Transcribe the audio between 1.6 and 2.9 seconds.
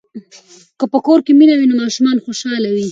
نو ماشومان خوشاله وي.